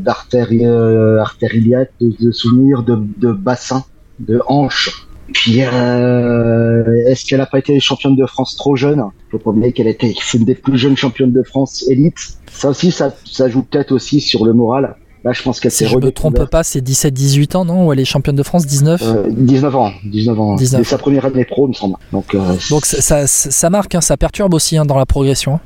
artères 0.05 0.49
de, 0.49 2.31
souvenirs 2.31 2.83
de, 2.83 2.99
de 3.17 3.31
bassin 3.33 3.83
de 4.19 4.39
hanches 4.47 5.07
puis, 5.31 5.61
euh, 5.63 6.83
est-ce 7.07 7.25
qu'elle 7.25 7.41
a 7.41 7.45
pas 7.45 7.59
été 7.59 7.79
championne 7.79 8.15
de 8.15 8.25
France 8.25 8.55
trop 8.57 8.75
jeune? 8.75 9.03
Faut 9.31 9.37
pas 9.39 9.51
oublier 9.51 9.71
qu'elle 9.71 9.87
était 9.87 10.13
une 10.33 10.43
des 10.45 10.55
plus 10.55 10.77
jeunes 10.77 10.97
championnes 10.97 11.31
de 11.31 11.43
France 11.43 11.85
élite. 11.89 12.17
Ça 12.51 12.69
aussi, 12.69 12.91
ça, 12.91 13.13
ça 13.25 13.49
joue 13.49 13.63
peut-être 13.63 13.91
aussi 13.91 14.19
sur 14.19 14.45
le 14.45 14.53
moral. 14.53 14.95
Là, 15.23 15.31
je 15.31 15.41
pense 15.41 15.61
qu'elle 15.61 15.71
Si 15.71 15.85
s'est 15.85 15.87
je 15.87 15.95
me 15.97 16.11
trompe 16.11 16.43
pas, 16.49 16.63
c'est 16.63 16.81
17-18 16.81 17.55
ans, 17.55 17.63
non? 17.63 17.87
Ou 17.87 17.93
elle 17.93 17.99
est 18.01 18.05
championne 18.05 18.35
de 18.35 18.43
France 18.43 18.65
19 18.67 19.01
Euh, 19.01 19.23
19 19.29 19.75
ans, 19.77 19.91
19 20.03 20.39
ans. 20.39 20.55
19. 20.55 20.83
C'est 20.83 20.89
sa 20.89 20.97
première 20.97 21.23
année 21.25 21.45
pro, 21.45 21.67
il 21.67 21.69
me 21.69 21.73
semble. 21.73 21.95
Donc, 22.11 22.35
euh, 22.35 22.39
Donc 22.69 22.85
ça, 22.85 23.01
ça, 23.01 23.25
ça 23.27 23.69
marque, 23.69 23.95
hein, 23.95 24.01
ça 24.01 24.17
perturbe 24.17 24.53
aussi 24.53 24.75
hein, 24.77 24.83
dans 24.85 24.97
la 24.97 25.05
progression. 25.05 25.61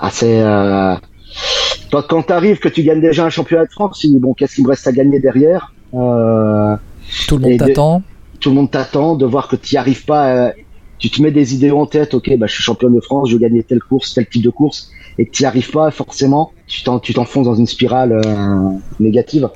ah, 0.00 0.10
c'est 0.12 0.40
euh, 0.42 0.96
quand, 1.92 2.02
quand 2.08 2.22
t'arrives 2.24 2.58
que 2.58 2.68
tu 2.68 2.82
gagnes 2.82 3.00
déjà 3.00 3.24
un 3.24 3.30
championnat 3.30 3.66
de 3.66 3.70
France, 3.70 4.04
bon, 4.10 4.34
qu'est-ce 4.34 4.56
qu'il 4.56 4.64
me 4.64 4.70
reste 4.70 4.88
à 4.88 4.92
gagner 4.92 5.20
derrière? 5.20 5.72
Euh, 5.94 6.74
Tout 7.28 7.36
le 7.36 7.42
monde 7.42 7.52
de- 7.52 7.64
t'attend. 7.64 8.02
Tout 8.40 8.50
le 8.50 8.56
monde 8.56 8.70
t'attend 8.70 9.16
de 9.16 9.26
voir 9.26 9.48
que 9.48 9.56
tu 9.56 9.74
n'y 9.74 9.78
arrives 9.78 10.04
pas. 10.04 10.48
euh, 10.48 10.52
tu 10.98 11.10
te 11.10 11.20
mets 11.22 11.30
des 11.30 11.54
idées 11.54 11.70
en 11.70 11.86
tête. 11.86 12.14
Ok, 12.14 12.30
bah 12.38 12.46
je 12.46 12.54
suis 12.54 12.62
champion 12.62 12.90
de 12.90 13.00
France, 13.00 13.28
je 13.28 13.34
veux 13.34 13.40
gagner 13.40 13.62
telle 13.64 13.80
course, 13.80 14.14
tel 14.14 14.26
type 14.28 14.42
de 14.42 14.50
course, 14.50 14.88
et 15.18 15.26
que 15.26 15.30
tu 15.32 15.42
n'y 15.42 15.46
arrives 15.46 15.70
pas 15.70 15.90
forcément. 15.90 16.52
Tu 16.66 16.82
t'enfonces 16.82 17.44
dans 17.46 17.54
une 17.54 17.66
spirale 17.66 18.12
euh, 18.12 18.70
négative. 18.98 19.50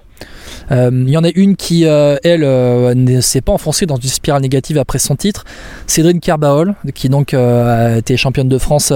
Euh, 0.70 0.90
Il 0.92 1.10
y 1.10 1.16
en 1.16 1.24
a 1.24 1.30
une 1.34 1.56
qui, 1.56 1.86
euh, 1.86 2.16
elle, 2.22 2.44
euh, 2.44 2.94
ne 2.94 3.20
s'est 3.20 3.40
pas 3.40 3.52
enfoncée 3.52 3.86
dans 3.86 3.96
une 3.96 4.08
spirale 4.08 4.42
négative 4.42 4.78
après 4.78 4.98
son 4.98 5.16
titre. 5.16 5.44
Cédrine 5.86 6.20
Carbaol, 6.20 6.74
qui 6.94 7.08
donc 7.08 7.34
a 7.34 7.98
été 7.98 8.16
championne 8.16 8.48
de 8.48 8.58
France 8.58 8.92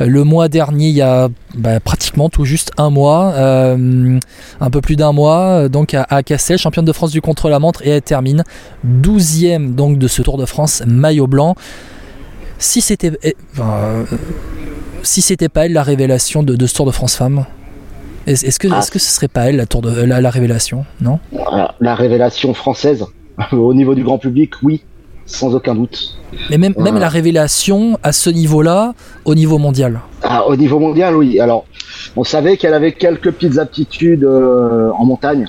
le 0.00 0.24
mois 0.24 0.48
dernier, 0.48 0.88
il 0.88 0.96
y 0.96 1.02
a 1.02 1.28
bah, 1.54 1.80
pratiquement 1.80 2.28
tout 2.28 2.44
juste 2.44 2.72
un 2.76 2.90
mois, 2.90 3.34
un 3.36 4.70
peu 4.70 4.80
plus 4.80 4.96
d'un 4.96 5.12
mois, 5.12 5.68
donc 5.68 5.94
à, 5.94 6.06
à 6.08 6.22
Castel, 6.22 6.58
championne 6.58 6.84
de 6.84 6.92
France 6.92 7.10
du 7.12 7.20
contre-la-montre, 7.20 7.86
et 7.86 7.90
elle 7.90 8.02
termine 8.02 8.44
12e 8.86 9.74
donc 9.74 9.98
de 9.98 10.08
ce 10.08 10.22
Tour 10.22 10.38
de 10.38 10.46
France, 10.46 10.82
maillot 10.86 11.26
blanc. 11.26 11.54
Si 12.58 12.80
c'était, 12.80 13.12
eh, 13.22 13.36
euh, 13.58 14.04
si 15.02 15.20
c'était 15.20 15.48
pas 15.48 15.66
elle 15.66 15.72
la 15.72 15.82
révélation 15.82 16.42
de, 16.42 16.56
de 16.56 16.66
ce 16.66 16.74
Tour 16.74 16.86
de 16.86 16.92
France 16.92 17.14
femme, 17.16 17.44
est-ce 18.26 18.58
que, 18.58 18.68
Ah. 18.70 18.78
est-ce 18.78 18.90
que 18.90 18.98
ce 18.98 19.10
serait 19.10 19.28
pas 19.28 19.48
elle 19.48 19.56
la, 19.56 19.66
tour 19.66 19.82
de, 19.82 19.90
la, 20.02 20.20
la 20.20 20.30
révélation, 20.30 20.84
non? 21.00 21.18
Voilà, 21.32 21.74
la 21.80 21.94
révélation 21.94 22.54
française 22.54 23.04
au 23.52 23.74
niveau 23.74 23.94
du 23.94 24.02
grand 24.04 24.18
public, 24.18 24.52
oui, 24.62 24.82
sans 25.26 25.54
aucun 25.54 25.74
doute. 25.74 26.18
Mais 26.50 26.58
même, 26.58 26.74
même 26.78 26.94
Ouais. 26.94 27.00
la 27.00 27.08
révélation 27.08 27.98
à 28.02 28.12
ce 28.12 28.30
niveau-là, 28.30 28.94
au 29.24 29.34
niveau 29.34 29.58
mondial. 29.58 30.00
Ah, 30.22 30.46
au 30.46 30.56
niveau 30.56 30.78
mondial, 30.78 31.16
oui. 31.16 31.40
Alors, 31.40 31.64
on 32.16 32.24
savait 32.24 32.56
qu'elle 32.56 32.74
avait 32.74 32.92
quelques 32.92 33.30
petites 33.32 33.58
aptitudes 33.58 34.24
euh, 34.24 34.90
en 34.98 35.04
montagne, 35.04 35.46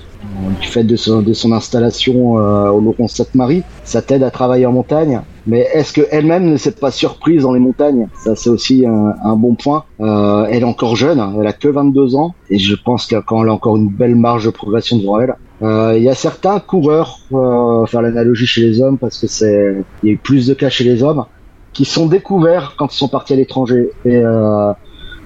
du 0.61 0.67
fait 0.67 0.83
de 0.83 0.95
son, 0.95 1.21
de 1.21 1.33
son 1.33 1.51
installation 1.51 2.37
euh, 2.39 2.69
au 2.69 2.81
Laurent 2.81 3.07
Sainte-Marie. 3.07 3.63
Ça 3.83 4.01
t'aide 4.01 4.23
à 4.23 4.31
travailler 4.31 4.65
en 4.65 4.71
montagne. 4.73 5.21
Mais 5.47 5.67
est-ce 5.73 5.93
qu'elle-même 5.93 6.45
ne 6.45 6.57
s'est 6.57 6.71
pas 6.71 6.91
surprise 6.91 7.43
dans 7.43 7.53
les 7.53 7.59
montagnes? 7.59 8.07
Ça, 8.23 8.35
c'est 8.35 8.49
aussi 8.49 8.85
un, 8.85 9.35
bon 9.35 9.55
point. 9.55 9.83
Euh, 9.99 10.47
elle 10.49 10.63
est 10.63 10.65
encore 10.65 10.95
jeune, 10.95 11.19
hein, 11.19 11.33
elle 11.39 11.47
a 11.47 11.53
que 11.53 11.67
22 11.67 12.15
ans, 12.15 12.33
et 12.49 12.57
je 12.57 12.75
pense 12.75 13.05
qu'elle 13.05 13.19
a 13.19 13.53
encore 13.53 13.77
une 13.77 13.89
belle 13.89 14.15
marge 14.15 14.45
de 14.45 14.49
progression 14.49 14.97
devant 14.97 15.19
elle. 15.19 15.35
Euh, 15.61 15.93
Il 15.97 16.03
y 16.03 16.09
a 16.09 16.15
certains 16.15 16.59
coureurs, 16.59 17.19
euh, 17.33 17.85
faire 17.85 18.01
l'analogie 18.01 18.47
chez 18.47 18.61
les 18.61 18.81
hommes, 18.81 18.97
parce 18.97 19.19
que 19.19 19.27
c'est, 19.27 19.75
il 20.03 20.07
y 20.07 20.09
a 20.11 20.13
eu 20.13 20.17
plus 20.17 20.47
de 20.47 20.53
cas 20.53 20.69
chez 20.69 20.83
les 20.83 21.03
hommes, 21.03 21.25
qui 21.73 21.85
sont 21.85 22.07
découverts 22.07 22.73
quand 22.77 22.93
ils 22.93 22.97
sont 22.97 23.09
partis 23.09 23.33
à 23.33 23.35
l'étranger. 23.35 23.91
Et 24.05 24.15
euh, 24.15 24.71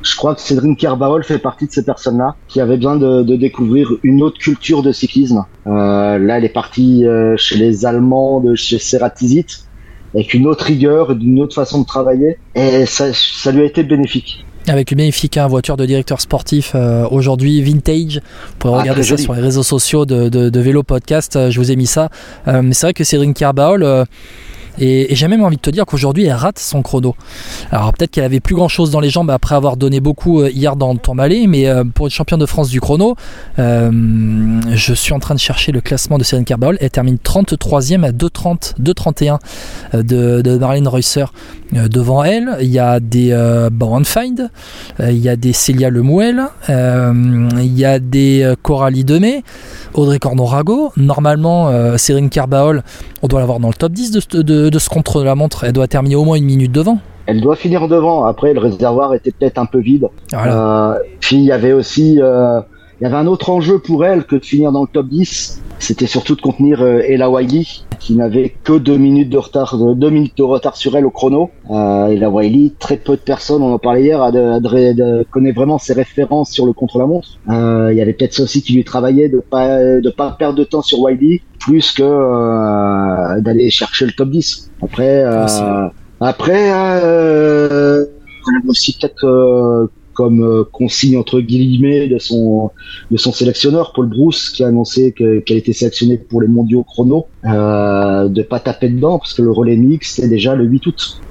je 0.02 0.16
crois 0.16 0.36
que 0.36 0.42
Cédrine 0.42 0.76
Kerbarol 0.76 1.24
fait 1.24 1.40
partie 1.40 1.68
de 1.68 1.72
ces 1.72 1.84
personnes-là 1.84 2.36
qui 2.48 2.62
avaient 2.62 2.78
besoin 2.78 2.96
de, 2.96 3.22
de 3.22 3.36
découvrir 3.36 3.92
une 4.04 4.22
autre 4.24 4.40
culture 4.40 4.82
de 4.82 4.92
cyclisme. 4.92 5.46
Euh, 5.68 6.18
là, 6.18 6.38
elle 6.38 6.46
est 6.46 6.50
partie 6.54 7.06
euh, 7.06 7.36
chez 7.38 7.58
les 7.58 7.86
Allemands, 7.86 8.40
de 8.40 8.56
chez 8.56 8.80
Ceratizit, 8.80 9.69
avec 10.14 10.34
une 10.34 10.48
autre 10.48 10.66
rigueur, 10.66 11.12
une 11.12 11.40
autre 11.42 11.56
façon 11.56 11.82
de 11.82 11.86
travailler, 11.86 12.38
et 12.56 12.86
ça, 12.86 13.08
ça 13.14 13.52
lui 13.52 13.62
a 13.62 13.66
été 13.66 13.84
bénéfique. 13.84 14.46
Avec 14.68 14.92
une 14.92 14.98
magnifique 14.98 15.38
hein, 15.38 15.48
voiture 15.48 15.78
de 15.78 15.86
directeur 15.86 16.20
sportif 16.22 16.74
euh, 16.76 17.08
aujourd'hui 17.10 17.62
vintage. 17.62 18.16
Vous 18.18 18.56
pourrez 18.60 18.74
Ah, 18.76 18.82
regarder 18.82 19.02
ça 19.04 19.10
joli. 19.10 19.24
sur 19.24 19.34
les 19.34 19.42
réseaux 19.42 19.64
sociaux 19.64 20.06
de, 20.06 20.30
de, 20.30 20.50
de 20.50 20.60
Vélo 20.60 20.84
Podcast. 20.84 21.36
euh, 21.38 21.50
je 21.50 21.60
vous 21.60 21.72
ai 21.72 21.76
mis 21.76 21.88
ça. 21.88 22.10
Euh, 22.48 22.62
mais 22.62 22.74
c'est 22.74 22.86
vrai 22.88 22.94
que 22.94 23.04
Cédrine 23.04 23.34
Kerbaol. 23.34 24.06
Et, 24.80 25.16
j'ai 25.16 25.28
même 25.28 25.44
envie 25.44 25.58
de 25.58 25.62
te 25.62 25.70
dire 25.70 25.86
qu'aujourd'hui 25.86 26.26
elle 26.26 26.34
rate 26.34 26.60
son 26.60 26.82
chrono. 26.82 27.16
Alors 27.72 27.94
peut-être 27.94 28.12
qu'elle 28.12 28.24
avait 28.24 28.40
plus 28.40 28.56
grand 28.56 28.68
chose 28.68 28.92
dans 28.92 29.00
les 29.00 29.10
jambes 29.10 29.30
après 29.30 29.56
avoir 29.56 29.78
donné 29.78 30.00
beaucoup 30.00 30.42
euh, 30.42 30.50
hier 30.50 30.76
dans 30.76 30.94
le 30.94 31.00
Tourmalet, 31.00 31.48
mais 31.48 31.68
euh, 31.68 31.84
pour 31.84 32.08
être 32.08 32.14
championne 32.14 32.40
de 32.40 32.46
France 32.46 32.70
du 32.70 32.80
chrono, 32.80 33.16
euh, 33.58 34.62
je 34.74 34.94
suis 34.94 35.14
en 35.14 35.20
train 35.20 35.36
de 35.36 35.40
chercher 35.40 35.72
le 35.72 35.82
classement 35.82 36.18
de 36.18 36.24
Céline 36.24 36.46
Carbaol. 36.46 36.78
Elle 36.80 36.90
termine 36.90 37.18
33e 37.18 38.04
à 38.04 38.12
2,30, 38.12 38.76
2,31 38.82 39.40
euh, 39.94 40.04
de, 40.04 40.42
de 40.42 40.58
Marlene 40.58 40.88
Reusser. 40.88 41.26
Devant 41.72 42.24
elle, 42.24 42.58
il 42.62 42.70
y 42.70 42.80
a 42.80 43.00
des 43.00 43.32
euh, 43.32 43.70
euh, 43.70 45.12
il 45.12 45.18
y 45.18 45.30
a 45.30 45.36
des 45.36 45.54
Célia 45.54 45.92
Lemouel, 45.92 46.46
il 46.68 47.78
y 47.78 47.86
a 47.86 48.00
des 48.00 48.56
Coralie 48.64 49.04
Demey, 49.04 49.44
Audrey 49.94 50.18
Cornon-Rago. 50.18 50.92
Normalement, 50.98 51.72
Céline 51.98 52.30
Carbaol, 52.30 52.82
on 53.22 53.28
doit 53.28 53.40
l'avoir 53.40 53.60
dans 53.60 53.68
le 53.68 53.74
top 53.74 53.92
10 53.92 54.12
de, 54.12 54.20
ce- 54.20 54.38
de, 54.38 54.70
de 54.70 54.80
ce 54.80 54.90
contre-la-montre. 54.90 55.64
Elle 55.64 55.74
doit 55.74 55.88
terminer 55.88 56.16
au 56.16 56.24
moins 56.26 56.38
une 56.38 56.46
minute 56.46 56.72
devant. 56.72 57.00
Elle 57.26 57.42
doit 57.42 57.56
finir 57.56 57.88
devant. 57.88 58.26
Après, 58.26 58.54
le 58.54 58.60
réservoir 58.60 59.14
était 59.14 59.32
peut-être 59.32 59.58
un 59.60 59.66
peu 59.66 59.80
vide. 59.80 60.08
Voilà. 60.32 60.92
Euh, 60.92 61.00
puis 61.20 61.36
il 61.38 61.44
y 61.44 61.52
avait 61.52 61.74
aussi, 61.74 62.20
euh, 62.22 62.60
il 63.00 63.04
y 63.04 63.08
avait 63.08 63.18
un 63.18 63.28
autre 63.28 63.50
enjeu 63.50 63.80
pour 63.80 64.04
elle 64.06 64.24
que 64.24 64.36
de 64.38 64.44
finir 64.44 64.72
dans 64.72 64.82
le 64.82 64.88
top 64.92 65.08
10. 65.08 65.62
C'était 65.80 66.08
surtout 66.08 66.36
de 66.36 66.42
contenir 66.42 66.82
euh, 66.82 67.02
Ella 67.08 67.30
Wiley, 67.30 67.66
qui 68.00 68.16
n'avait 68.16 68.54
que 68.64 68.78
deux 68.78 68.98
minutes 68.98 69.30
de 69.30 69.38
retard, 69.38 69.78
de- 69.78 69.94
deux 69.94 70.10
minutes 70.10 70.38
de 70.38 70.44
retard 70.44 70.76
sur 70.78 70.96
elle 70.96 71.06
au 71.06 71.10
chrono. 71.12 71.50
Euh, 71.70 72.08
Ella 72.08 72.30
Wiley, 72.30 72.72
très 72.80 72.98
peu 72.98 73.14
de 73.16 73.22
personnes, 73.22 73.62
on 73.62 73.74
en 73.74 73.80
parlait 73.80 74.04
hier, 74.04 74.32
de, 74.32 74.60
de- 74.94 75.26
connaît 75.32 75.52
vraiment 75.52 75.78
ses 75.78 75.94
références 75.94 76.52
sur 76.52 76.66
le 76.66 76.74
contre-la-montre. 76.74 77.38
Euh, 77.50 77.90
il 77.92 77.98
y 77.98 78.02
avait 78.02 78.14
peut-être 78.14 78.34
ça 78.34 78.44
aussi 78.44 78.62
qui 78.62 78.74
lui 78.74 78.84
travaillait 78.84 79.30
de 79.30 79.40
pas 79.40 79.80
de 79.80 80.10
pas 80.10 80.32
perdre 80.32 80.58
de 80.58 80.64
temps 80.64 80.82
sur 80.82 81.00
Wiley, 81.02 81.42
plus 81.60 81.92
que 81.92 82.04
euh, 82.04 83.42
d'aller 83.42 83.70
chercher 83.70 84.06
le 84.06 84.12
top 84.14 84.30
10. 84.30 84.72
Après, 84.82 85.24
euh, 85.24 85.44
Aussi. 85.46 85.62
après, 86.22 86.72
euh, 86.74 88.06
aussi 88.68 88.98
peut-être 88.98 89.26
euh, 89.26 89.88
comme 90.14 90.42
euh, 90.44 90.64
consigne 90.72 91.18
entre 91.18 91.40
guillemets 91.40 92.08
de 92.08 92.18
son 92.18 92.72
de 93.12 93.18
son 93.18 93.32
sélectionneur 93.32 93.94
Paul 93.94 94.08
Brousse 94.10 94.50
qui 94.50 94.64
a 94.64 94.68
annoncé 94.68 95.12
que- 95.14 95.40
qu'elle 95.40 95.58
était 95.58 95.72
sélectionnée 95.74 96.18
pour 96.18 96.42
les 96.42 96.48
mondiaux 96.48 96.84
chrono 96.84 97.28
euh, 97.46 98.28
de 98.28 98.42
pas 98.42 98.60
taper 98.60 98.90
dedans 98.90 99.20
parce 99.20 99.34
que 99.34 99.42
le 99.42 99.52
relais 99.52 99.78
mix 99.78 100.16
c'est 100.16 100.28
déjà 100.28 100.56
le 100.56 100.66
8 100.66 100.86
août. 100.88 101.22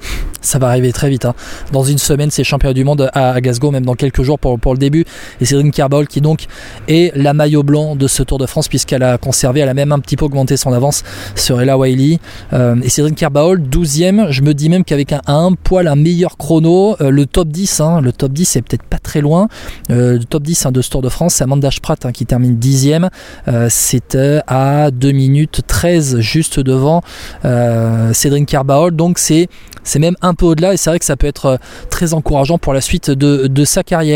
Ça 0.41 0.57
va 0.57 0.67
arriver 0.69 0.93
très 0.93 1.09
vite. 1.09 1.25
hein. 1.25 1.35
Dans 1.73 1.83
une 1.83 1.97
semaine, 1.97 2.31
c'est 2.31 2.45
championnat 2.45 2.73
du 2.73 2.85
monde 2.85 3.09
à, 3.13 3.41
Glasgow, 3.41 3.71
même 3.71 3.85
dans 3.85 3.95
quelques 3.95 4.23
jours 4.23 4.39
pour, 4.39 4.73
le 4.73 4.79
début. 4.79 5.03
Et 5.41 5.45
Cédrine 5.45 5.71
Kerbol 5.71 6.07
qui 6.07 6.21
donc 6.21 6.45
est 6.87 7.15
la 7.15 7.33
maillot 7.33 7.61
blanc 7.63 7.95
de 7.95 8.07
ce 8.07 8.23
Tour 8.23 8.37
de 8.37 8.45
France 8.45 8.69
puisqu'elle 8.69 9.03
a 9.03 9.17
conservé, 9.17 9.59
elle 9.59 9.69
a 9.69 9.73
même 9.73 9.91
un 9.91 9.99
petit 9.99 10.15
peu 10.15 10.25
augmenté 10.25 10.55
son 10.55 10.71
avance 10.71 11.03
sur 11.35 11.59
Ella 11.61 11.77
Wiley. 11.77 12.19
Euh, 12.53 12.77
et 12.81 12.89
Cédrine 12.89 13.15
Kerbol, 13.15 13.61
12e, 13.61 14.31
je 14.31 14.41
me 14.41 14.53
dis 14.53 14.69
même 14.69 14.85
qu'avec 14.85 15.11
un, 15.11 15.21
un 15.27 15.51
poil, 15.53 15.87
un 15.87 15.95
meilleur 15.97 16.37
chrono, 16.37 16.95
euh, 17.01 17.09
le 17.09 17.25
top 17.25 17.49
10, 17.49 17.81
hein, 17.81 18.01
le 18.01 18.13
top 18.13 18.31
10 18.31 18.45
c'est 18.45 18.61
peut-être 18.61 18.83
pas 18.83 18.97
très 18.99 19.19
loin. 19.21 19.49
Euh, 19.89 20.13
le 20.13 20.23
top 20.23 20.43
10 20.43 20.67
hein, 20.67 20.71
de 20.71 20.81
ce 20.81 20.89
Tour 20.89 21.01
de 21.01 21.09
France, 21.09 21.35
c'est 21.35 21.43
Amanda 21.43 21.69
Spratt 21.69 22.05
hein, 22.05 22.11
qui 22.13 22.25
termine 22.25 22.57
10e. 22.57 23.09
Euh, 23.49 23.67
C'était 23.69 24.39
à 24.47 24.89
2 24.91 25.11
minutes 25.11 25.61
13 25.67 25.98
juste 26.01 26.59
devant 26.59 27.01
euh, 27.45 28.13
Cédrine 28.13 28.45
Kerbaol. 28.45 28.95
Donc 28.95 29.19
c'est 29.19 29.47
même 29.97 30.15
un 30.21 30.33
peu 30.33 30.45
au-delà 30.45 30.73
et 30.73 30.77
c'est 30.77 30.89
vrai 30.89 30.99
que 30.99 31.05
ça 31.05 31.17
peut 31.17 31.27
être 31.27 31.45
euh, 31.45 31.57
très 31.89 32.13
encourageant 32.13 32.57
pour 32.57 32.73
la 32.73 32.81
suite 32.81 33.09
de 33.11 33.65
sa 33.65 33.83
carrière. 33.83 34.09